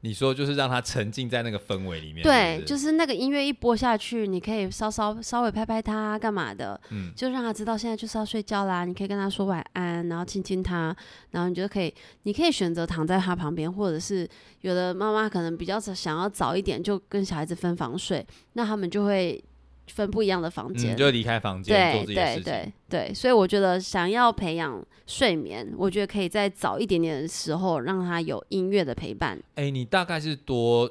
[0.00, 6.80] 你说就是让他沉浸在那个氛围里面，对，就是是那个音乐一播下去，你可以稍稍稍微拍拍他，干嘛的？
[6.90, 8.84] 嗯就让他知道现在就是要睡觉啦。
[8.84, 10.96] 你可以跟他说晚安，然后亲亲他，
[11.32, 14.28] 然后你就可以，你可以选择躺在他旁边，或者是
[14.60, 19.42] 有的妈妈可能比较想要早一点就跟小孩子分房睡，那他们就会
[19.88, 20.94] 分不一样的房间。
[20.94, 22.72] 嗯，就离开房间做对自己的事对情。
[22.88, 29.38] 对对，所以我觉得想要培养睡眠，我觉得可以在早一点点的时候让他有音乐的陪伴。
[29.56, 30.90] 哎、你大概是多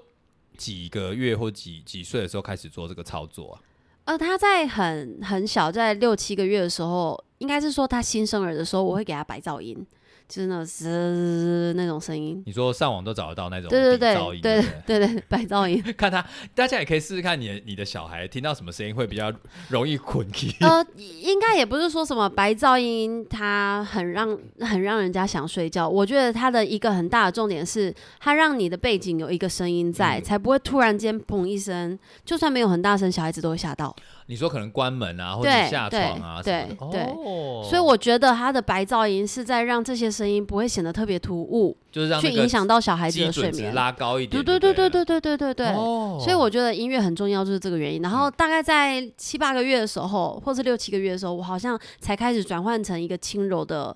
[0.57, 3.61] 几个月或几几岁的时候开始做这个操作啊？
[4.05, 9.85] 呃，他在很很小，在六七个月的时候，应该是说他新生儿的时候，我会给他白噪音，
[10.27, 12.41] 就是那种滋那种声音。
[12.45, 15.81] 你说上网都找得到那种对对对噪音，对不对对，白噪音。
[15.97, 19.31] 看他，大家也可以试试看你的你的小孩听到什么声音会比较
[19.69, 20.55] 容易困起。
[20.61, 25.87] 呃，应该也不是说什么白噪音，它很让很让人家想睡觉。
[25.87, 33.95] 我觉得它的一个很大的重点是，它让你的背景有一个声音在，嗯才不会突然间砰一声，就算没有很大声，小孩子都会吓到。
[34.27, 43.73] 你说可能关门啊，或者对下床啊对什么的，对哦，所以我觉得它的白噪音是在让这些声音不会显得特别突兀，就是让去影响到小孩子的睡眠。
[43.73, 45.67] 拉高一点对对，对对对对对对对对。
[45.75, 48.01] 哦所以我觉得音乐很重要，就是这个原因。
[48.01, 53.95] 然后大概在七八个月的时候，或是六七个月的时候，我好像才开始转换成一个轻柔的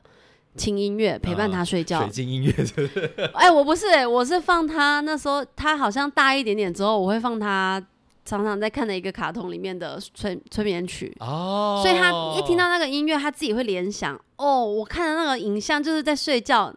[0.56, 2.10] 轻音乐陪伴他睡觉水。
[2.10, 7.84] 晶音乐是不是哎、我不是、哎，我是放他那时候他好像大一点点之后，我会放他
[8.24, 11.16] 常常在看的一个卡通里面的催催眠曲。
[11.20, 16.74] 哦，所以他一听到那个音乐，他自己会联想，哦，我看的那个影像就是在睡觉，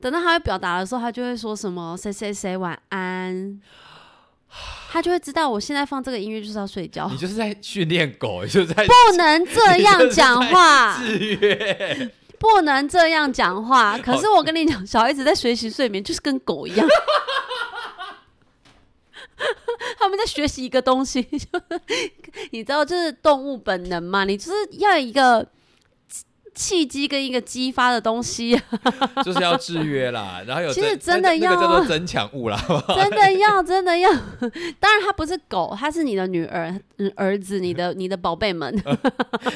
[0.00, 3.60] 等到他要表达的时候，他就会说什么谁谁谁晚安，
[4.90, 12.10] 他就会知道我现在放这个音乐就是要睡觉你，就是在训练狗，你就是在不能这样讲话，制约。
[12.40, 13.98] 不能这样讲话。
[13.98, 16.86] 可是我跟你讲，小孩子在学习睡眠就是跟狗一样。
[19.98, 21.60] 他们在学习一个东西，就
[22.50, 24.24] 你知道，就是动物本能嘛。
[24.24, 25.46] 你就是要有一个
[26.54, 28.60] 契机跟一个激发的东西，
[29.24, 32.58] 就是要制约啦，然后有其实真的要那个叫做增强物啦，
[32.94, 34.10] 真的要，真的要。
[34.80, 38.76] 当然，它不是狗，它是你的女儿、嗯儿子、你的、你的宝贝们。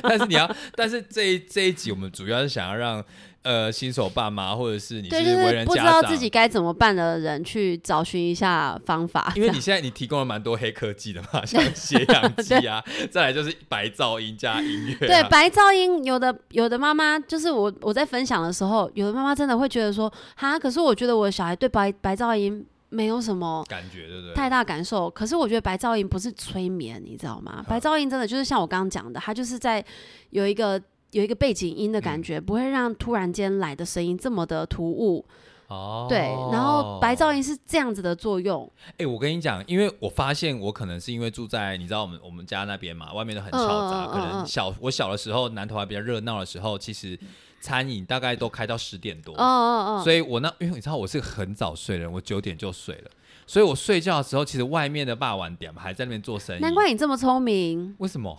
[0.02, 3.04] 但是你要，但是这一这一集我们主要是想要让
[3.42, 9.32] 呃新手爸妈或者是你对，就为是不知人家长，道自己该怎么办的人去找寻一下方法。
[9.36, 24.34] 因为你现在你提供了蛮多黑科技的嘛，像血氧 机啊，再来就是白噪音加音乐、对啊，白噪音，有的有的妈妈就是我我在分享的时候，有的妈妈真的会觉得说，哈，可是我觉得我的小孩对白白噪音没有什么感觉对不对？
[24.34, 25.08] 太大感受。
[25.10, 27.64] 可是我觉得白噪音不是催眠，你知道吗？
[27.66, 29.82] 白噪音真的就是像我刚刚讲的，它就是在
[30.30, 30.80] 有一个
[31.12, 35.24] 有一个背景音的感觉，不会让突然间来的声音这么的突兀。
[35.68, 36.18] 哦，对，
[36.50, 38.70] 然后白噪音是这样子的作用。
[38.98, 47.18] 哎、我跟你讲，因为我发现我可能是因为住在你知道我们我们家那边嘛，外面都很嘈杂，可能嗯小我小的时候南头还比较热闹的时候，其实
[47.60, 53.10] 餐饮大概都开到十点多，哦哦哦，所以我那因为你知道我是个很早睡的人，我九点就睡了，
[53.46, 57.94] 所以我睡觉的时候，其实外面的霸晚点还在那边做生意，难怪你这么聪明。
[57.98, 58.38] 为什么？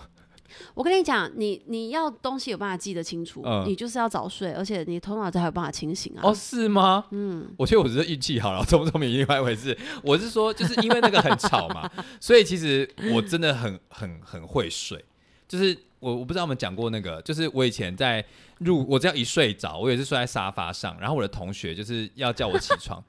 [0.73, 6.21] 我跟你讲，你你要东西有办法记得清楚，嗯你就是要早睡，而且你头脑才有办法清醒啊。
[6.23, 7.05] 哦，是吗？
[7.11, 9.77] 嗯，我觉得我只是运气好了， 聪不聪明另外一回事。
[10.03, 11.89] 我是说，就是因为那个很吵嘛，
[12.19, 15.03] 所以其实我真的很很很会睡。
[15.47, 18.25] 就是我我不知道我们讲过那个，就是我以前在
[18.59, 23.03] 入，我只要一睡着，我也是睡在沙发上，然后我的同学就是要叫我起床。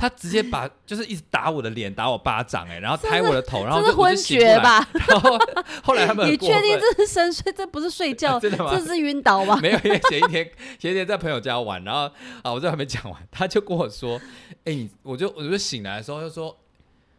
[0.00, 4.16] 他直接把就是一直打我的脸，打我巴掌、哎，然后拍我的头，然后就是昏？
[4.16, 4.86] 厥吧？
[5.08, 5.38] 然后
[5.84, 7.52] 后来他们你确定这是深睡？
[7.52, 9.56] 这不是睡觉， 真的吗这是晕倒吧？
[9.60, 12.00] 没有，因为前一天前一天在朋友家玩，然后
[12.42, 14.18] 啊，我这还没讲完，他就跟我说
[14.64, 16.48] ：“哎、你我就我就醒来的时候就说，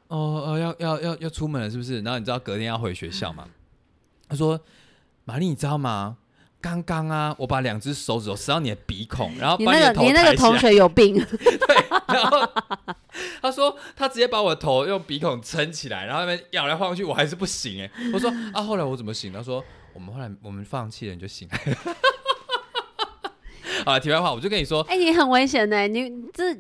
[0.08, 2.02] 哦哦，要要要要出门了，是不是？
[2.02, 3.48] 然后你知道隔天要回学校嘛？
[4.28, 4.60] 他说：
[5.26, 6.18] 玛丽，你知道吗？
[6.62, 11.76] 刚刚啊，我把两只手指头伸到你的鼻孔，然后你那个你那个同学有病， 对
[12.08, 12.48] 然后
[13.42, 17.92] 他说他直接把我的头用鼻孔撑起来，然后那边摇来晃去，我还是不行哎。
[18.14, 19.34] 我说啊，后来我怎么醒？
[19.34, 21.78] 他说我们后来我们放弃了，你就醒来了。
[23.84, 26.56] 好了，题外话，我就跟你说，哎、你很危险呢、你这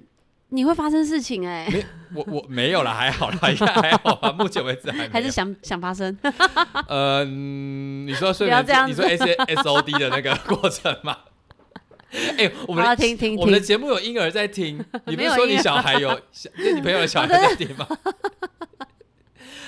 [0.54, 6.16] 你会发生事情哎、没我我没有了，还好啦，应 该还好吧，目前为止还还是想想发生？
[6.88, 11.18] 呃，嗯你说睡眠，你说 S S O D 的那个过程吗？
[12.38, 17.88] 哎、我们听听我们的，节目有婴儿在听，你不是说你小孩有小，就你朋友的小孩在听吗？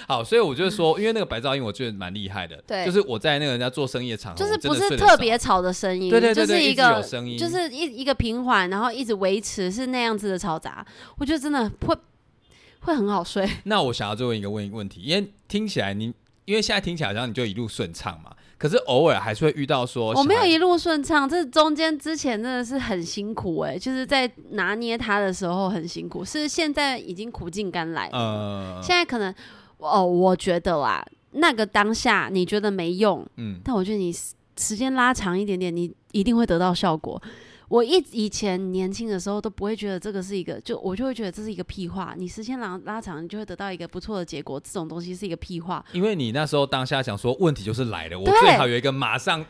[0.08, 2.62] 好，所以我就说，因为那个白噪音，我觉得蛮厉害的。
[2.68, 10.86] 对就是我在那个人家做生意的场合，就是不是特别吵的声音，对对对就是一个有声音就是一一个平缓，然后一直维持是那样子的嘈杂，
[11.18, 11.96] 我觉得真的会
[12.82, 13.50] 会很好睡。
[13.66, 16.14] 那我想要最后一个问问题，因为听起来你，
[16.46, 28.18] 因为现在听起来好像你就一路顺畅嘛，可是偶尔还是会遇到说，我没有一路顺畅，这中间之前真的是很辛苦哎、就是在拿捏它的时候很辛苦，是现在已经苦尽甘来了。
[28.18, 29.34] 呃，现在可能
[29.84, 37.22] 哦，我觉得啦，那个当下你觉得没用，嗯，但我觉得你时时间拉长一点点，你一定会得到效果。
[37.70, 42.14] 我一以前年轻的时候都不会觉得这个是一个，就我就会觉得这是一个屁话。
[42.16, 44.60] 你时间拉拉长，你就会得到一个不错的结果。
[44.60, 49.44] 这种东西是一个屁话，因为你那时候当下想说，问题就是来了，我最好有一个马上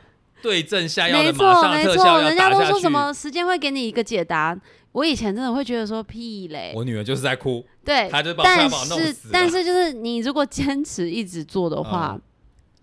[0.44, 2.62] 对症下药没的，马错没错，上特效要人家都。
[2.64, 4.56] 说什么时间会给你一个解答。
[4.92, 9.16] 我以前真的会觉得说屁嘞，我女儿就是在哭，对，她就把我快但是。
[9.32, 12.22] 但是就是你如果坚持一直做的话，嗯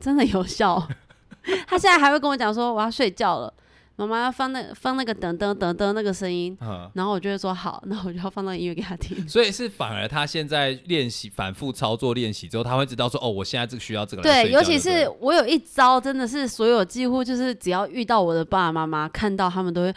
[0.01, 0.83] 真的有效。
[1.68, 3.53] 她现在还会跟我讲说我要睡觉了，
[4.06, 9.28] 妈妈要放那放那个噔噔噔噔那个声音，嗯，然后我就会说好， 那我就要放那个音乐给他听。
[9.28, 15.04] 所以是反而他现在练习反复操作练习之后，他会知道说哦，我现在这个需要这个来对，睡觉尤其对不对？
[15.04, 19.92] 是我有一招，真的是所有几乎就是只要遇到我的爸爸妈妈看到他们都会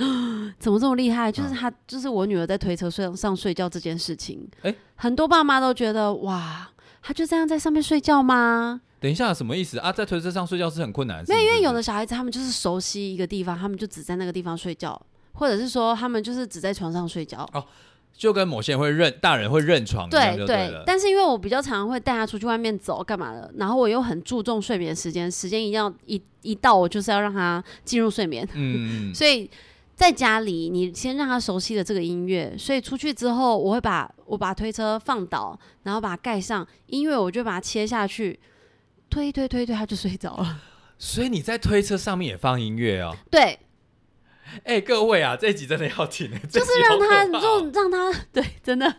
[0.59, 1.31] 怎么这么厉害？
[1.31, 4.75] 就是他，就是我女儿在推车睡上睡觉这件事情，诶？
[4.95, 6.69] 很多爸妈都觉得哇，
[7.03, 8.81] 她就这样在上面睡觉吗？
[8.99, 9.91] 等一下什么意思啊？
[9.91, 14.99] 在推车上睡觉是很困难的事没有，因为有的小孩子他们就是熟悉一个地方，他们就只在那个地方睡觉，
[15.33, 17.47] 或者是说他们就是只在床上睡觉。
[17.53, 17.63] 哦
[18.15, 20.83] 就跟某些人会认大人会认床一样对就对了。
[20.85, 29.49] 但是因为我比较常会带他出去外面走干嘛的，然后我又很注重睡眠时间，时间一定要一一到我就是要让他进入睡眠，嗯，嗯所以
[29.95, 38.39] 在家里，你先让他熟悉了这个音乐，所以出去之后，我会把我把推车放倒，然后把它盖上，音乐我就把它切下去，
[39.09, 40.61] 推推推推，他就睡着了。
[40.97, 43.15] 所以你在推车上面也放音乐哦。
[43.29, 43.59] 对，
[44.63, 48.95] 哎、各位啊，这一集真的要听，就就是让他就让他 对，真的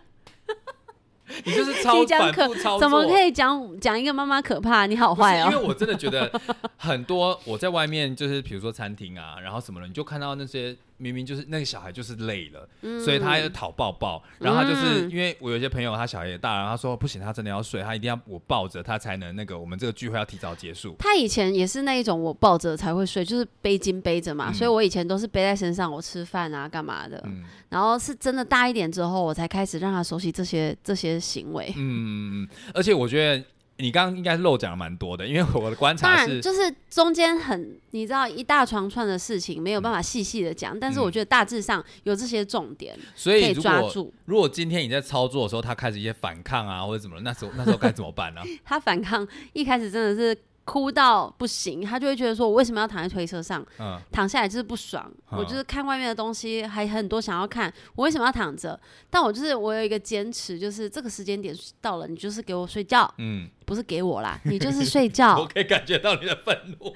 [1.44, 4.87] 你就是 超反复操作，怎么可以讲讲一个妈妈可怕？
[4.87, 5.48] 你好坏哦！
[5.50, 6.30] 因为我真的觉得
[6.76, 12.68] 很多我在外面就是比如说餐厅啊，然后什么的，你就看到那些明明就是那个小孩就是累了，
[13.04, 20.96] 所以他要讨抱抱，然后他就是、嗯因为我有些朋友他小孩也大了，他说不行，他真的要睡，他一定要我抱着他才能那个我们这个聚会要提早结束。
[20.98, 27.22] 他以前也是那一种，我抱着才会睡，就是背巾背着嘛，嗯所以我以前都是背在身上，我吃饭啊干嘛的。
[27.26, 31.74] 嗯然后是真的大一点之后，我才开始让他熟悉这些这些行为。
[31.76, 33.44] 嗯，而且我觉得
[33.78, 44.12] 你刚刚应该漏讲了蛮多的，因为我的观，察是，就是中间很你知道一大长串的事情，没有办法细细的讲，但是嗯我觉得大致上有这些重点所以抓住。
[44.26, 48.40] 如果今天你在操作的时候，他开始一些反抗啊或者怎么，那时候那时候该怎么办呢？
[48.64, 53.64] 他反抗一开始真的是哭到不行，他就会觉得说，我为什么要躺在推车上？
[53.79, 58.79] 嗯，躺下来就是不爽，嗯我就是看外面的东西还很多想要看，我为什么要躺着？
[59.11, 65.46] 但我就是我有一个坚持，就是这个时间点到了，你就是给我睡觉，嗯，不是给我啦，你就是 睡觉我。
[65.46, 66.92] 可以感觉到你的愤怒。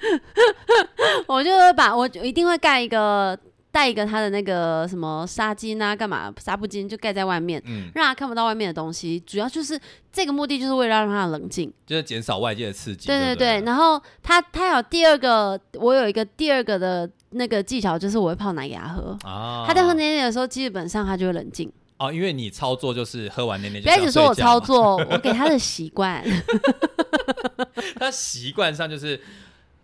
[1.27, 3.37] 我就会把我一定会盖一个
[3.71, 7.61] 带一个他的那个什么纱巾啊，干嘛纱布巾就盖在外面。
[7.65, 9.79] 嗯，让他看不到外面的东西，主要就是
[10.11, 11.71] 这个目的，就是为了让他冷静。
[11.85, 13.07] 就是减少外界的刺激。
[13.07, 19.17] 对对对对对，然后他他有第二个，我有一个第二个的那个技巧，就是我会泡奶给他喝。
[19.23, 21.71] 啊，他在喝奶奶的时候，基本上他就会冷静。
[21.97, 26.23] 哦，因为你操作就是喝完奶奶就不要一直说我操，作，我给他的习惯。
[27.99, 29.19] 他习惯上就是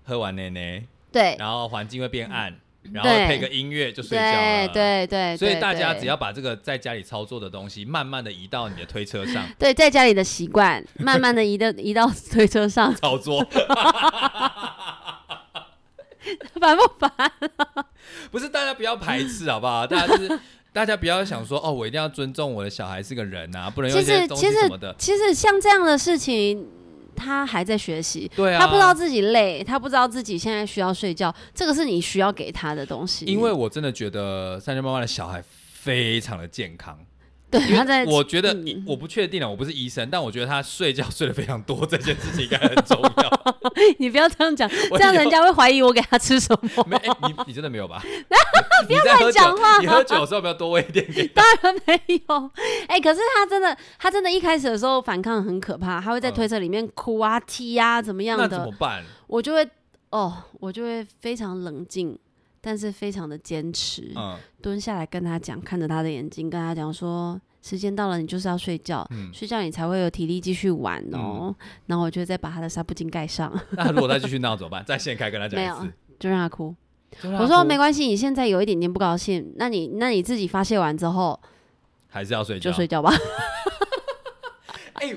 [0.06, 2.56] 喝完奶奶，对然后环境会变暗，
[2.94, 4.74] 然后配个音乐就睡觉对了。。
[4.74, 13.44] 对对，所以大家只要把这个在家里操作的东西，慢慢的移到你的推车上对在家里的习惯，慢慢的移的移到推车上，操作，
[16.60, 17.32] 烦不烦？
[18.32, 19.86] 不是大家不要排斥好不好？
[19.86, 20.40] 大家就是
[20.74, 24.94] 大家不要想说哦，我一定要尊重我的小孩是个人啊，不能用一其些东西什么的。
[24.98, 26.68] 其实像这样的事情，
[27.16, 28.30] 他还在学习。
[28.36, 33.26] 对啊，他不知道自己累，他不知道自己现在需要睡觉，这个是你需要给他的东西。
[33.26, 35.42] 因为我真的觉得三岁妈妈的小孩
[35.74, 37.00] 非常的健康。
[37.60, 43.56] 对他在，我觉得嗯我不确定了，我不是医生，但我觉得他睡觉睡得非常多，这件事情应该很重要。
[44.00, 46.86] 你不要这样讲，这样人家会怀疑我给他吃什么。
[46.88, 48.02] 没，哎、你你真的没有吧？
[48.88, 51.42] 不要乱讲话你喝酒 的时候不要多喂一点给他？
[51.62, 52.52] 当然没有，
[52.88, 59.04] 哎、可是他真的，他真的一开始的时候反抗很可怕，他会在嗯推车里面哭啊、踢啊，怎么样那怎么的，办？
[59.28, 59.68] 我就会
[60.10, 62.18] 哦，我就会非常冷静，
[62.62, 71.56] 但是非常的坚持，嗯蹲下来跟他讲，看着他的眼睛，跟他讲说，时间到了，你就是要睡觉，嗯，睡觉你才会有体力继续玩哦。
[71.88, 74.86] 然后我就再把他的纱布巾盖上， 那如果再继续闹怎么办？
[74.86, 75.76] 再现开跟他讲没有。
[76.20, 76.76] 就让他哭。
[77.40, 81.40] 我说没关系，你现在有一点点不高兴，那你那你自己发泄完之后
[82.08, 82.70] 还是要睡觉。
[82.70, 83.12] 就睡觉吧。
[84.94, 85.14] 哎、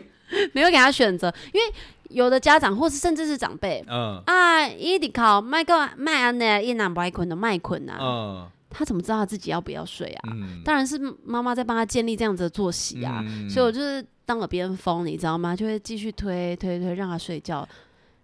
[0.52, 1.72] 没有给他选择，因为
[2.08, 10.30] 有的家长或是甚至是长辈嗯啊，一迪考麦个麦安呢，一男不爱困的麦困啊，嗯他怎么知道他自己要不要睡啊？
[10.32, 15.56] 嗯，当然是妈妈在帮他建立这样子的作息啊，嗯所以我就是当耳边风，你知道吗？
[15.56, 17.66] 就会继续推推推，让他睡觉。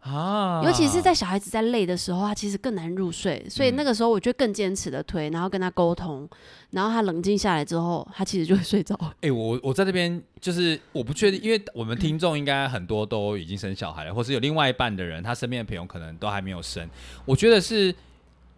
[0.00, 6.28] 啊，尤其是在小孩子在累的时候，他其实更难入睡，所以嗯那个时候我就更坚持的推，然后跟他沟通，
[6.72, 8.94] 然后他冷静下来之后，他其实就会睡着。
[9.22, 16.86] 哎、我我在这边就是我不确定，因为我们听众应该很多都已经生小孩了，或是有另外一半的人，他身边的朋友可能都还没有生。
[17.24, 17.94] 我觉得是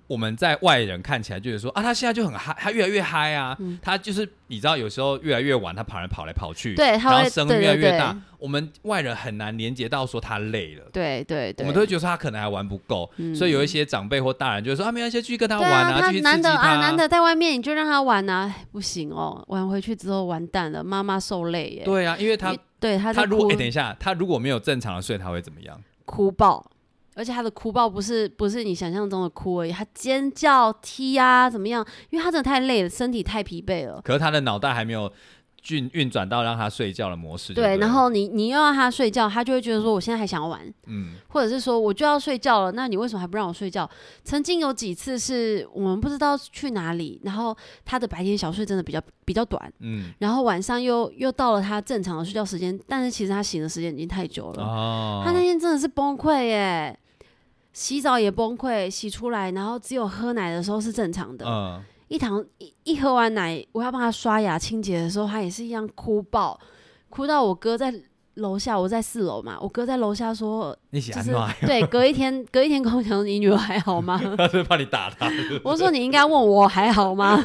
[0.06, 10.84] 我们在外人看起来就是说啊，他现在就很嗨，他越来越嗨啊，嗯他就是你知道有时候越来越晚，他跑来跑来跑去，对然后声越来越大，我们外人很难连接到说他累了。
[10.92, 16.76] 对对对，我们都会觉得他可能还玩不够，嗯所以有一些长辈或大人就会说啊，没关系，继续跟他玩啊，他继续刺激难得啊，他。
[16.80, 21.82] 难得在外面，你就让他玩啊，哎不行哦，玩回去之后完蛋了，妈妈受累耶。
[21.84, 25.80] 对啊，因为他因对他他如果哭哎、等一下，他如果没有正常的睡，他会怎么样？
[26.04, 26.64] 哭爆，
[27.16, 31.84] 而且他的哭爆不是不是你想象中的哭而已，他尖叫、踢啊怎么样？
[32.10, 34.00] 因为他真的太累了，身体太疲惫了。
[34.02, 35.10] 可是他的脑袋还没有
[35.70, 43.88] 运运转到让他睡觉的模式就对，然后你你又让他睡觉，他就会觉得说我现在还想要玩，嗯或者是说我就要睡觉了，那你为什么还不让我睡觉？
[44.22, 54.62] 曾经有几次是我们不知道去哪里，然后他的白天小睡真的比较比较短，嗯然后晚上又又到了他正常的睡觉时间，但是其实他醒的时间已经太久了。
[54.62, 56.96] 哦，他那天真的是崩溃耶，
[57.76, 66.58] 洗澡也崩溃，洗出来，然后只有喝奶的时候是正常的，嗯一堂一一喝完奶，我要帮他刷牙清洁的时候，他也是一样哭爆，
[67.10, 67.92] 哭到我哥在
[68.36, 71.36] 楼下，我在四楼嘛，我哥在楼下说，你洗就是？
[71.66, 74.18] 对，隔一天隔一天跟我讲，你女儿还好吗？
[74.38, 75.30] 他是怕你打他，
[75.62, 77.44] 我说你应该问我还好吗？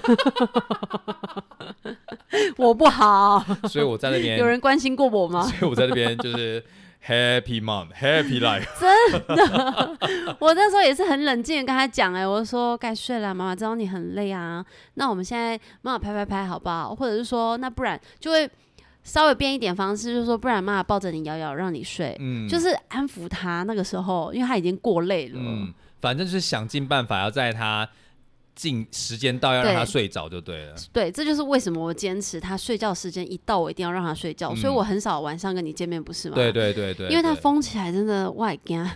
[2.56, 5.44] 我不好，所以我在那边 有人关心过我吗？
[5.44, 6.64] 所以我在那边就是
[7.06, 8.68] Happy Mom Happy Life。
[8.80, 9.98] 真的
[10.40, 16.96] 我那时候也是很冷静的跟他讲，哎，我说该睡了，妈妈知道你很累啊，那我们现在妈妈拍拍拍好不好？
[16.96, 18.50] 或者是说，那不然就会
[19.04, 23.64] 稍微变一点方式，就是说，不然妈妈抱着你摇摇让你睡，嗯，就是安抚他。
[23.64, 27.90] 那个时候，因为他已经过累了，嗯，反正就是想尽办法要在他
[28.62, 30.76] 进时间到要让他睡着就对了。
[30.94, 34.54] 对，这就是为什么我坚持他睡觉时间一到，我一定要让他睡觉。
[34.54, 36.36] 所以嗯我很少晚上跟你见面，不是吗？
[36.36, 38.86] 对对对对，因为他疯起来真的我也惊。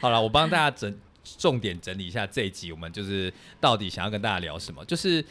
[0.00, 0.98] 好了，我帮大家整
[1.38, 4.82] 重点整理一下这一集，我们就是到底想要跟大家聊什么？
[4.86, 5.22] 就是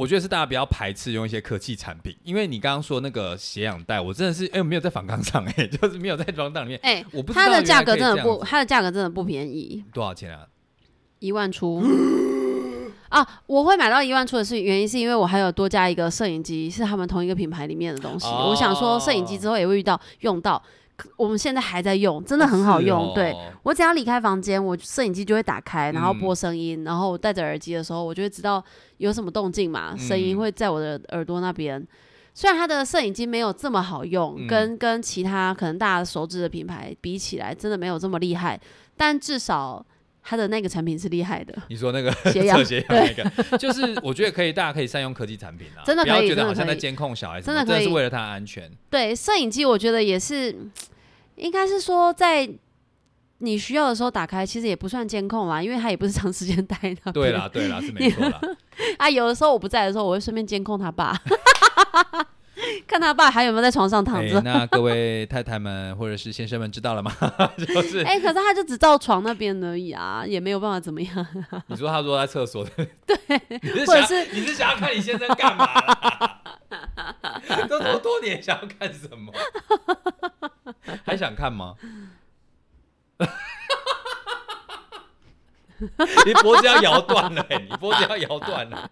[0.00, 10.46] 我觉得是大家不要排斥用一些科技产品，因为你刚刚说那个血氧袋，我真的是哎、我没有在反抗上哎、 就是没有在装档里面，哎、我不知道它的价格真的不，它的价格真的不便宜，多少钱啊？
[11.18, 11.84] 一万出。
[13.10, 18.26] 啊，我会买到一万出的是原因是因为我还有多加一个摄影机，是他们同一个品牌里面的东西。
[18.26, 20.64] 哦我想说摄影机之后也会遇到用到，可
[21.16, 23.12] 我们现在还在用，真的很好用。
[23.14, 28.62] 对我只要离开房间，我摄影机就会打开，然后嗯播声音，然后我戴着耳机的时候，我就会知道
[28.98, 31.86] 有什么动静嘛，声音嗯会在我的耳朵那边。
[32.32, 38.58] 虽然它的摄影机没有这么好用，嗯跟跟其他可能大家熟知的品牌比起来，真的没有这么厉害，
[38.96, 39.84] 但至少
[40.22, 41.54] 它的那个产品是厉害的。
[41.68, 48.70] 你说那个血氧测血氧那个，就是我觉得可以，大家可以善用科技产品啊，真的不要可以真的觉得好像在监控小孩子，真的可以是为了他的安全。
[48.88, 50.54] 对，摄影机我觉得也是，
[51.36, 52.48] 应该是说在
[53.38, 57.12] 你需要的时候打开，其实也不算监控啦，因为它也不是长时间待那边。
[57.12, 58.38] 对啦，对啦，是没错啦。
[58.98, 61.18] 啊，有的时候我不在的时候，我会顺便监控他爸，
[62.86, 64.40] 看他爸还有没有在床上躺哎、着。
[64.42, 67.12] 那各位太太们或者是先生们知道了吗？
[67.58, 71.26] 就是哎、可是他就只照床那边而已啊，也没有办法怎么样。
[71.68, 72.64] 你说他说在厕所，
[73.06, 73.16] 对，
[73.60, 76.40] 你是想或者是你是想要看你先生干嘛啦？
[77.68, 79.32] 都多多年想要看什么？
[81.04, 81.74] 还想看吗？
[86.26, 88.90] 你脖子要摇断了、欸，你脖子要摇断了。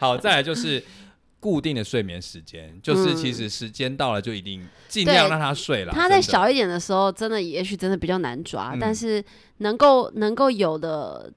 [0.00, 0.84] 好，再来就是
[1.40, 3.16] 固定的睡眠时间，就是嗯。
[3.16, 5.92] 其实时间到了就一定尽量让他睡了。
[5.92, 8.78] 他在小一点的时候，真的也许真的比较难抓，嗯。
[8.80, 9.22] 但是
[9.58, 11.32] 能够能够有的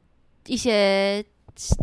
[0.48, 1.24] 一些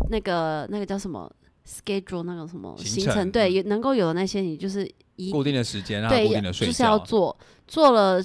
[0.09, 1.31] 那个那个叫什么
[1.65, 8.23] schedule 那个什么行程对，能够有的那些，你就是一固定的时间，然后固定的睡觉，就是要做做了，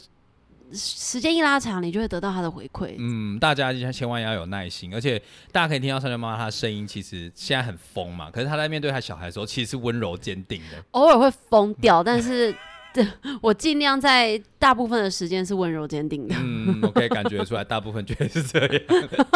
[0.73, 2.95] 时间一拉长，你就会得到他的回馈。
[2.99, 5.21] 嗯，大家千万要有耐心，而且
[5.53, 10.83] 大家可以听到三舅妈她的声音，其实现在很疯嘛，可是她在面对她小孩的时候，其实是温柔坚定的。
[10.93, 12.55] 偶尔会疯掉，但是
[12.93, 13.07] 对
[13.41, 16.35] 我尽量在大部分的时间是温柔坚定的。
[16.39, 19.27] 嗯，我可以感觉出来，大部分觉得是这样的。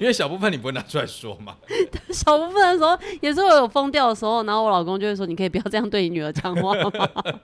[0.00, 1.56] 因为小部分你不会拿出来说嘛，
[2.10, 6.90] 小部分的时候也是会有疯掉的时候，然后我老公就会说：“你可以不要这样对你女儿讲话吗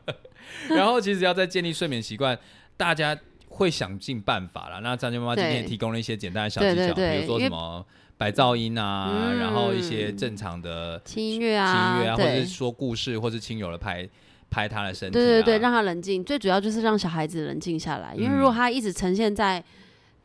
[0.68, 2.38] 然后其实要在建立睡眠习惯，
[2.76, 3.16] 大家
[3.48, 4.80] 会想尽办法啦。
[4.80, 7.84] 那张娟妈妈今天也提供了一些简单的小技巧，对对对比如说什么
[8.16, 14.08] 白噪音啊，嗯然后一些正常的？”轻音乐啊轻啊，音乐啊，或者是说故事，或是亲友的拍
[14.50, 16.24] 拍他的身体、啊，对对对，让他冷静。
[16.24, 19.62] 最主要就是让小孩子冷静下来，因为如果嗯他一直呈现在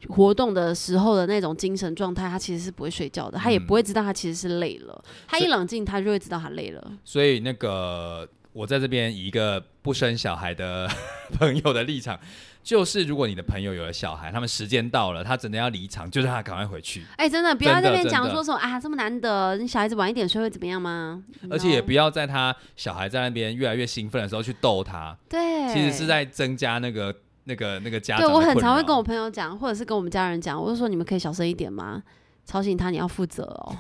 [0.10, 5.04] 活动的时候的那种精神状态，他其实是不会睡觉的，他也嗯不会知道他其实是累了。
[5.28, 6.92] 他一冷静，他就会知道他累了。
[7.04, 10.90] 所以那个我在这边以一个不生小孩的
[11.38, 12.20] 朋友的立场，
[12.64, 21.24] 就是如果你的朋友有了小孩，他们时间到了，他真的要离场，就让他赶快回去，哎、真的不要在真的那边讲说什么啊，这么难得，你小孩子晚一点睡会怎么样吗？
[21.50, 27.14] 而且也不要在他小孩在那边越来越兴奋的时候去逗他，对，其实是在增加那个
[27.46, 32.04] 那个那个家长对我很常会跟我朋友讲，或者是跟我们家人讲，我就说你们可以小声一点吗？
[32.46, 33.76] 吵醒他，你要负责哦。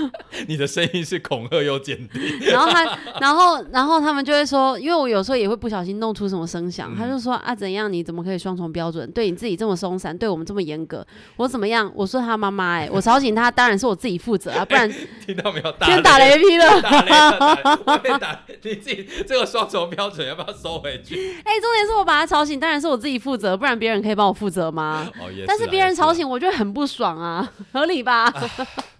[0.48, 7.92] 你的声音是恐吓又坚定，然后他，然后，然后他们就会说，因为我有时候也会不小心弄出什么声响，嗯他就说啊，怎样？
[7.92, 9.10] 你怎么可以双重标准？
[9.12, 11.90] 对你自己这么松散，对我们这么严格，我怎么样？
[11.94, 14.90] 我说他妈妈，哎，我吵醒他，当然是我自己负责啊，不然
[15.24, 15.72] 听到没有？
[15.80, 16.80] 天打雷劈了。
[16.80, 21.14] 打雷了，打雷了外面打雷你自己这个双重标准要不要收回去？
[21.44, 25.08] 哎，重点是我把他吵醒，当然是我自己负责，不然别人可以帮我负责吗？
[25.46, 28.32] 但是别人吵醒，我就会很不爽啊，合理吧？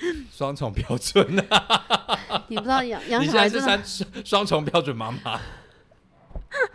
[0.32, 2.42] 双重标准啊！
[2.48, 5.40] 你不知道养养小孩是三双双重标准妈妈，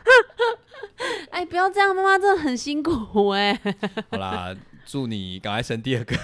[1.31, 3.59] 哎，不要这样，妈妈真的很辛苦哎、
[4.11, 4.55] 好啦，
[4.85, 6.15] 祝你赶快生第二个。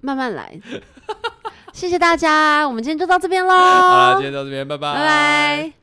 [0.00, 0.60] 慢慢来。
[1.72, 5.81] 谢谢大家，我们今天就到这边喽，好啦，今天到这边，拜拜，拜拜。